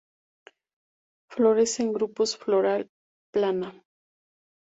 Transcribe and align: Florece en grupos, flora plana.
Florece 1.29 1.83
en 1.83 1.93
grupos, 1.93 2.35
flora 2.35 2.83
plana. 3.31 3.71